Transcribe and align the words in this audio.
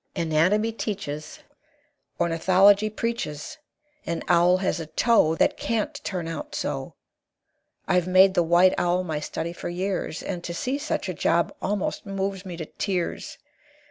Anatomy 0.15 0.71
teaches, 0.71 1.41
Ornithology 2.19 2.89
preaches, 2.89 3.59
An 4.03 4.23
owl 4.27 4.57
has 4.57 4.79
a 4.79 4.87
toe 4.87 5.35
That 5.35 5.57
can't 5.57 5.93
turn 6.03 6.27
out 6.27 6.55
so! 6.55 6.95
I've 7.87 8.07
made 8.07 8.33
the 8.33 8.41
white 8.41 8.73
owl 8.79 9.03
my 9.03 9.19
study 9.19 9.53
for 9.53 9.69
years, 9.69 10.23
And 10.23 10.43
to 10.43 10.55
see 10.55 10.79
such 10.79 11.07
a 11.07 11.13
job 11.13 11.53
almost 11.61 12.07
moves 12.07 12.47
me 12.47 12.57
to 12.57 12.65
tears! 12.65 13.37